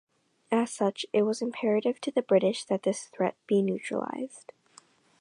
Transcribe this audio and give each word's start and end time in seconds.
As 0.51 0.71
such, 0.71 1.05
it 1.13 1.21
was 1.21 1.43
imperative 1.43 2.01
to 2.01 2.09
the 2.09 2.23
British 2.23 2.65
that 2.65 2.81
this 2.81 3.03
threat 3.05 3.35
be 3.45 3.61
neutralised. 3.61 4.51